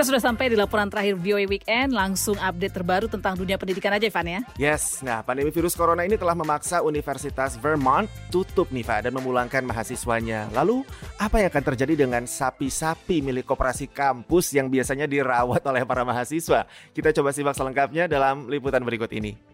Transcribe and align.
Kita 0.00 0.16
sudah 0.16 0.32
sampai 0.32 0.48
di 0.48 0.56
laporan 0.56 0.88
terakhir 0.88 1.12
VOA 1.20 1.44
Weekend, 1.44 1.92
langsung 1.92 2.32
update 2.40 2.72
terbaru 2.72 3.04
tentang 3.04 3.36
dunia 3.36 3.60
pendidikan 3.60 3.92
aja 3.92 4.08
Ivan 4.08 4.32
ya. 4.32 4.40
Yes, 4.56 5.04
nah 5.04 5.20
pandemi 5.20 5.52
virus 5.52 5.76
corona 5.76 6.08
ini 6.08 6.16
telah 6.16 6.32
memaksa 6.32 6.80
Universitas 6.80 7.60
Vermont 7.60 8.08
tutup 8.32 8.72
nih 8.72 8.80
Pak 8.80 9.04
dan 9.04 9.12
memulangkan 9.12 9.60
mahasiswanya. 9.60 10.48
Lalu 10.56 10.88
apa 11.20 11.44
yang 11.44 11.52
akan 11.52 11.64
terjadi 11.76 12.08
dengan 12.08 12.24
sapi-sapi 12.24 13.20
milik 13.20 13.44
koperasi 13.44 13.92
kampus 13.92 14.56
yang 14.56 14.72
biasanya 14.72 15.04
dirawat 15.04 15.60
oleh 15.68 15.84
para 15.84 16.00
mahasiswa? 16.00 16.64
Kita 16.96 17.12
coba 17.20 17.36
simak 17.36 17.60
selengkapnya 17.60 18.08
dalam 18.08 18.48
liputan 18.48 18.80
berikut 18.80 19.12
ini. 19.12 19.49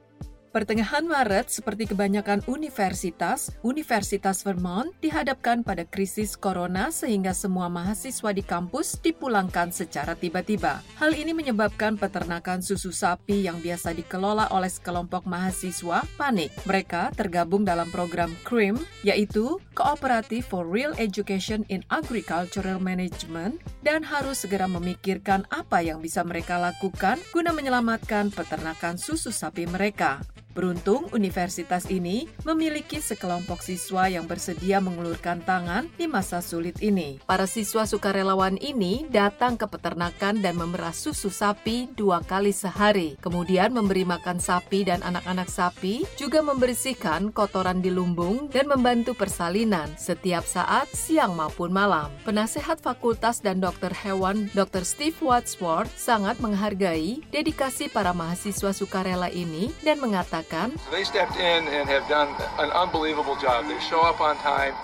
Pertengahan 0.55 1.05
Maret, 1.05 1.53
seperti 1.53 1.85
kebanyakan 1.91 2.41
universitas, 2.49 3.53
Universitas 3.61 4.41
Vermont 4.41 4.89
dihadapkan 5.05 5.61
pada 5.61 5.85
krisis 5.85 6.33
corona 6.33 6.89
sehingga 6.89 7.37
semua 7.37 7.69
mahasiswa 7.69 8.33
di 8.33 8.41
kampus 8.41 8.97
dipulangkan 9.05 9.69
secara 9.69 10.17
tiba-tiba. 10.17 10.81
Hal 10.97 11.13
ini 11.13 11.37
menyebabkan 11.37 12.01
peternakan 12.01 12.65
susu 12.65 12.89
sapi 12.89 13.45
yang 13.45 13.61
biasa 13.61 13.93
dikelola 13.93 14.49
oleh 14.49 14.73
sekelompok 14.73 15.29
mahasiswa 15.29 16.07
panik. 16.17 16.49
Mereka 16.65 17.13
tergabung 17.13 17.69
dalam 17.69 17.93
program 17.93 18.33
CRIM, 18.47 18.81
yaitu 19.05 19.61
Cooperative 19.77 20.47
for 20.47 20.65
Real 20.65 20.97
Education 20.97 21.69
in 21.69 21.85
Agricultural 21.93 22.81
Management, 22.81 23.61
dan 23.85 24.01
harus 24.01 24.49
segera 24.49 24.65
memikirkan 24.65 25.45
apa 25.53 25.85
yang 25.85 26.01
bisa 26.01 26.25
mereka 26.25 26.57
lakukan 26.57 27.21
guna 27.29 27.53
menyelamatkan 27.53 28.33
peternakan 28.33 28.97
susu 28.97 29.29
sapi 29.29 29.69
mereka. 29.69 30.25
Beruntung, 30.57 31.13
universitas 31.13 31.85
ini 31.93 32.33
memiliki 32.41 32.97
sekelompok 32.97 33.61
siswa 33.61 34.09
yang 34.09 34.25
bersedia 34.25 34.81
mengulurkan 34.81 35.45
tangan 35.45 35.85
di 36.01 36.09
masa 36.09 36.41
sulit 36.41 36.81
ini. 36.81 37.21
Para 37.29 37.45
siswa 37.45 37.85
sukarelawan 37.85 38.57
ini 38.65 39.05
datang 39.13 39.61
ke 39.61 39.69
peternakan 39.69 40.41
dan 40.41 40.57
memerah 40.57 40.97
susu 40.97 41.29
sapi 41.29 41.93
dua 41.93 42.25
kali 42.25 42.57
sehari. 42.57 43.21
Kemudian 43.21 43.77
memberi 43.77 44.09
makan 44.09 44.41
sapi 44.41 44.89
dan 44.89 45.05
anak-anak 45.05 45.53
sapi, 45.53 46.09
juga 46.17 46.41
membersihkan 46.41 47.37
kotoran 47.37 47.85
di 47.85 47.93
lumbung 47.93 48.49
dan 48.49 48.65
membantu 48.65 49.13
persalinan 49.13 49.93
setiap 50.01 50.49
saat 50.49 50.89
siang 50.97 51.37
maupun 51.37 51.69
malam. 51.69 52.09
Penasehat 52.25 52.81
fakultas 52.81 53.45
dan 53.45 53.61
dokter 53.61 53.93
hewan 53.93 54.49
Dr. 54.57 54.89
Steve 54.89 55.21
Wadsworth 55.21 55.93
sangat 56.01 56.41
menghargai 56.41 57.21
dedikasi 57.29 57.93
para 57.93 58.17
mahasiswa 58.17 58.73
sukarela 58.73 59.29
ini 59.29 59.69
dan 59.85 60.01
mengatakan 60.01 60.46
They 60.91 61.05
stepped 61.05 61.37
in 61.37 61.69
and 61.69 61.89
have 61.89 62.09
done 62.09 62.29
an 62.59 62.71
unbelievable 62.71 63.37
job. 63.37 63.67
They 63.67 63.81
show 63.81 64.03
up 64.03 64.21
on 64.21 64.37
time. 64.39 64.75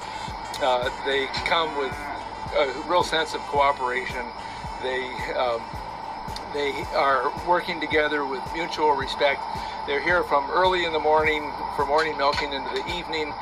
Uh, 0.60 0.90
they 1.06 1.26
come 1.46 1.76
with 1.78 1.92
a 2.56 2.66
real 2.88 3.02
sense 3.02 3.34
of 3.34 3.40
cooperation. 3.42 4.26
They 4.82 5.02
um, 5.36 5.62
they 6.52 6.84
are 6.94 7.32
working 7.48 7.80
together 7.80 8.26
with 8.26 8.42
mutual 8.52 8.92
respect. 8.92 9.40
They're 9.86 10.02
here 10.02 10.22
from 10.24 10.50
early 10.50 10.84
in 10.84 10.92
the 10.92 11.00
morning 11.00 11.50
for 11.76 11.86
morning 11.86 12.16
milking 12.18 12.52
into 12.52 12.70
the 12.74 12.86
evening. 12.92 13.32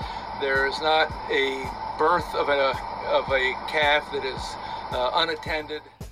There's 0.41 0.81
not 0.81 1.11
a 1.31 1.65
birth 1.99 2.35
of 2.35 2.49
a 2.49 2.77
of 3.09 3.29
a 3.33 3.55
calf 3.69 4.11
that 4.13 4.25
is. 4.25 4.57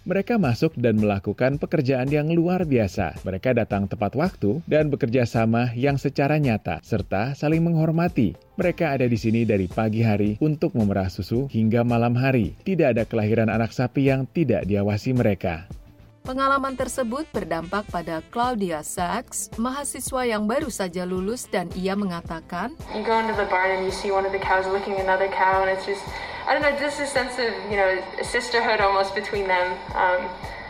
Mereka 0.08 0.40
masuk 0.40 0.72
dan 0.80 0.96
melakukan 0.96 1.60
pekerjaan 1.60 2.08
yang 2.08 2.32
luar 2.32 2.64
biasa. 2.64 3.20
Mereka 3.28 3.52
datang 3.52 3.84
tepat 3.84 4.16
waktu 4.16 4.64
dan 4.64 4.88
bekerja 4.88 5.28
sama 5.28 5.68
yang 5.76 6.00
secara 6.00 6.40
nyata, 6.40 6.80
serta 6.80 7.36
saling 7.36 7.60
menghormati. 7.60 8.32
Mereka 8.56 8.96
ada 8.96 9.04
di 9.04 9.20
sini 9.20 9.44
dari 9.44 9.68
pagi 9.68 10.00
hari 10.00 10.40
untuk 10.40 10.72
memerah 10.72 11.12
susu 11.12 11.44
hingga 11.52 11.84
malam 11.84 12.16
hari. 12.16 12.56
Tidak 12.64 12.96
ada 12.96 13.04
kelahiran 13.04 13.52
anak 13.52 13.76
sapi 13.76 14.08
yang 14.08 14.24
tidak 14.32 14.64
diawasi 14.64 15.12
mereka. 15.12 15.68
Pengalaman 16.28 16.76
tersebut 16.76 17.24
berdampak 17.32 17.88
pada 17.88 18.20
Claudia 18.28 18.84
Sachs, 18.84 19.48
mahasiswa 19.56 20.28
yang 20.28 20.44
baru 20.44 20.68
saja 20.68 21.08
lulus 21.08 21.48
dan 21.48 21.72
ia 21.72 21.96
mengatakan, 21.96 22.76
You 22.92 23.00
go 23.00 23.16
into 23.16 23.32
the 23.32 23.48
barn 23.48 23.72
and 23.72 23.88
you 23.88 23.88
see 23.88 24.12
one 24.12 24.28
of 24.28 24.32
the 24.36 24.42
cows 24.44 24.68
licking 24.68 25.00
another 25.00 25.32
cow 25.32 25.64
and 25.64 25.72
it's 25.72 25.88
just 25.88 26.04
I 26.44 26.52
don't 26.52 26.60
know, 26.60 26.76
just 26.76 27.00
a 27.00 27.08
sense 27.08 27.40
of 27.40 27.48
you 27.72 27.80
know 27.80 27.96
sisterhood 28.20 28.76
almost 28.84 29.16
between 29.16 29.48
them. 29.48 29.72
Um, 29.96 30.28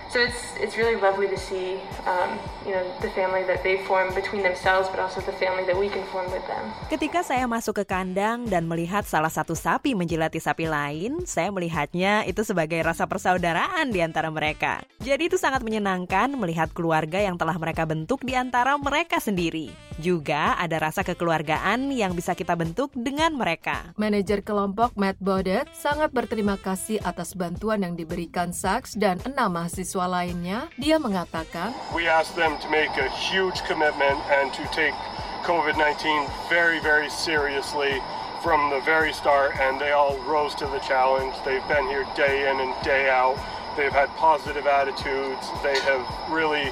so 0.09 0.17
it's 0.19 0.57
it's 0.57 0.75
really 0.81 0.97
lovely 0.97 1.29
to 1.29 1.37
see 1.37 1.77
um, 2.09 2.41
you 2.65 2.73
know 2.73 2.85
the 3.05 3.13
family 3.13 3.45
that 3.45 3.61
they 3.61 3.81
form 3.85 4.11
between 4.17 4.41
themselves, 4.41 4.89
but 4.89 4.99
also 4.99 5.21
the 5.23 5.37
family 5.37 5.65
that 5.69 5.77
we 5.77 5.93
can 5.93 6.03
form 6.09 6.27
with 6.33 6.45
them. 6.49 6.73
Ketika 6.89 7.21
saya 7.21 7.45
masuk 7.45 7.85
ke 7.85 7.85
kandang 7.85 8.49
dan 8.49 8.65
melihat 8.65 9.05
salah 9.05 9.31
satu 9.31 9.53
sapi 9.53 9.93
menjilati 9.93 10.41
sapi 10.41 10.65
lain, 10.67 11.25
saya 11.29 11.53
melihatnya 11.53 12.25
itu 12.25 12.41
sebagai 12.43 12.81
rasa 12.81 13.05
persaudaraan 13.05 13.93
di 13.93 14.01
antara 14.01 14.33
mereka. 14.33 14.81
Jadi 15.05 15.29
itu 15.29 15.37
sangat 15.37 15.61
menyenangkan 15.61 16.33
melihat 16.35 16.73
keluarga 16.73 17.21
yang 17.21 17.37
telah 17.37 17.57
mereka 17.61 17.85
bentuk 17.85 18.25
di 18.25 18.33
antara 18.33 18.81
mereka 18.81 19.21
sendiri. 19.21 19.71
Juga 19.99 20.55
ada 20.55 20.79
rasa 20.79 21.03
kekeluargaan 21.03 21.91
yang 21.91 22.15
bisa 22.15 22.39
kita 22.39 22.55
bentuk 22.55 22.95
dengan 22.95 23.35
mereka. 23.35 23.91
Manajer 23.99 24.47
kelompok 24.47 24.95
Matt 24.95 25.19
Bodet 25.19 25.67
sangat 25.75 26.15
berterima 26.15 26.55
kasih 26.55 27.03
atas 27.03 27.35
bantuan 27.35 27.83
yang 27.83 27.99
diberikan 27.99 28.55
Sachs 28.55 28.95
dan 28.95 29.19
enam 29.27 29.59
mahasiswa 29.59 29.98
mahasiswa 29.99 30.07
lainnya, 30.07 30.59
dia 30.79 30.97
mengatakan, 30.99 31.75
We 31.91 32.07
asked 32.07 32.39
them 32.39 32.55
to 32.63 32.69
make 32.71 32.95
a 32.99 33.11
huge 33.11 33.63
commitment 33.67 34.19
and 34.31 34.53
to 34.55 34.63
take 34.71 34.95
COVID-19 35.43 36.31
very, 36.49 36.79
very 36.79 37.11
seriously 37.11 37.99
from 38.43 38.71
the 38.71 38.81
very 38.87 39.13
start, 39.13 39.59
and 39.59 39.81
they 39.81 39.91
all 39.91 40.15
rose 40.23 40.55
to 40.63 40.67
the 40.71 40.79
challenge. 40.87 41.35
They've 41.43 41.67
been 41.67 41.87
here 41.91 42.07
day 42.15 42.47
in 42.47 42.61
and 42.61 42.71
day 42.85 43.11
out. 43.11 43.35
They've 43.75 43.93
had 43.93 44.09
positive 44.15 44.67
attitudes. 44.67 45.51
They 45.67 45.79
have 45.83 46.07
really, 46.31 46.71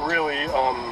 really 0.00 0.48
um, 0.56 0.91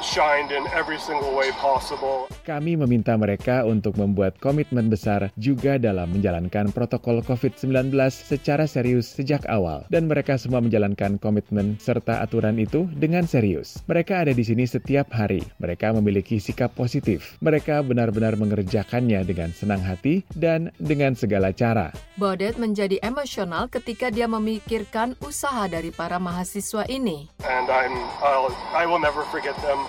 shined 0.00 0.54
in 0.54 0.64
every 0.70 1.00
single 1.02 1.34
way 1.34 1.50
possible. 1.58 2.30
Kami 2.46 2.78
meminta 2.78 3.18
mereka 3.18 3.66
untuk 3.66 3.98
membuat 3.98 4.38
komitmen 4.38 4.88
besar 4.88 5.34
juga 5.34 5.76
dalam 5.76 6.14
menjalankan 6.14 6.70
protokol 6.70 7.20
COVID-19 7.26 7.90
secara 8.08 8.64
serius 8.70 9.10
sejak 9.10 9.42
awal. 9.50 9.84
Dan 9.90 10.06
mereka 10.06 10.38
semua 10.38 10.62
menjalankan 10.62 11.18
komitmen 11.18 11.76
serta 11.82 12.22
aturan 12.22 12.56
itu 12.62 12.86
dengan 12.94 13.26
serius. 13.26 13.82
Mereka 13.90 14.28
ada 14.28 14.32
di 14.32 14.44
sini 14.46 14.64
setiap 14.64 15.10
hari. 15.10 15.42
Mereka 15.58 15.90
memiliki 15.98 16.38
sikap 16.38 16.72
positif. 16.78 17.36
Mereka 17.42 17.82
benar-benar 17.82 18.38
mengerjakannya 18.38 19.26
dengan 19.26 19.50
senang 19.50 19.82
hati 19.82 20.22
dan 20.36 20.70
dengan 20.78 21.18
segala 21.18 21.50
cara. 21.50 21.90
Bodet 22.14 22.60
menjadi 22.60 23.02
emosional 23.02 23.66
ketika 23.66 24.12
dia 24.12 24.30
memikirkan 24.30 25.18
usaha 25.24 25.66
dari 25.66 25.90
para 25.90 26.20
mahasiswa 26.22 26.86
ini. 26.86 27.26
And 27.42 27.66
I'm, 27.66 27.94
I'll, 28.22 28.52
I 28.76 28.86
will 28.86 29.02
never 29.02 29.24
forget 29.32 29.56
them. 29.64 29.87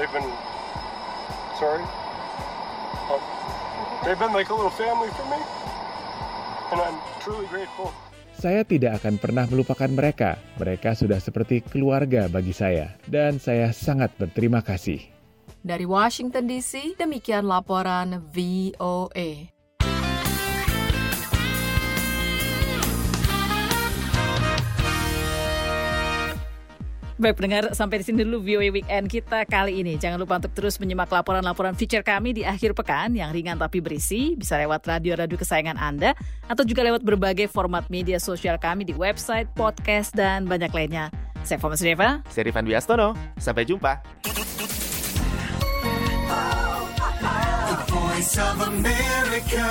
They've 0.00 0.12
been 0.12 0.30
sorry. 1.60 1.84
Oh, 3.12 3.22
they've 4.04 4.18
been 4.18 4.34
like 4.34 4.48
a 4.48 4.56
little 4.56 4.72
family 4.72 5.12
for 5.14 5.26
me, 5.28 5.40
and 6.72 6.78
I'm 6.80 6.98
truly 7.22 7.46
grateful. 7.52 7.94
Saya 8.32 8.66
tidak 8.66 8.98
akan 8.98 9.22
pernah 9.22 9.46
melupakan 9.46 9.86
mereka. 9.86 10.40
Mereka 10.58 10.98
sudah 10.98 11.22
seperti 11.22 11.62
keluarga 11.62 12.26
bagi 12.26 12.50
saya, 12.50 12.96
dan 13.06 13.38
saya 13.38 13.70
sangat 13.70 14.10
berterima 14.18 14.64
kasih. 14.64 14.98
Dari 15.62 15.86
Washington 15.86 16.50
DC, 16.50 16.98
demikian 16.98 17.46
laporan 17.46 18.18
VOA. 18.34 19.61
Baik 27.22 27.38
pendengar, 27.38 27.70
sampai 27.70 28.02
di 28.02 28.10
sini 28.10 28.26
dulu 28.26 28.42
VOA 28.42 28.74
Weekend 28.74 29.06
kita 29.06 29.46
kali 29.46 29.78
ini. 29.78 29.94
Jangan 29.94 30.18
lupa 30.18 30.42
untuk 30.42 30.58
terus 30.58 30.74
menyimak 30.82 31.06
laporan-laporan 31.06 31.70
feature 31.78 32.02
kami 32.02 32.34
di 32.34 32.42
akhir 32.42 32.74
pekan 32.74 33.14
yang 33.14 33.30
ringan 33.30 33.54
tapi 33.62 33.78
berisi. 33.78 34.34
Bisa 34.34 34.58
lewat 34.58 34.82
radio-radio 34.82 35.38
kesayangan 35.38 35.78
Anda 35.78 36.18
atau 36.50 36.66
juga 36.66 36.82
lewat 36.82 37.06
berbagai 37.06 37.46
format 37.46 37.86
media 37.94 38.18
sosial 38.18 38.58
kami 38.58 38.82
di 38.82 38.90
website, 38.90 39.46
podcast, 39.54 40.10
dan 40.18 40.50
banyak 40.50 40.74
lainnya. 40.74 41.14
Saya 41.46 41.62
Fomas 41.62 41.78
Reva. 41.78 42.26
Saya 42.26 42.50
Rifan 42.50 42.66
Biastono. 42.66 43.14
Sampai 43.38 43.70
jumpa. 43.70 44.02
The 47.70 47.78
Voice 47.86 48.34
of 48.34 48.66
America. 48.66 49.70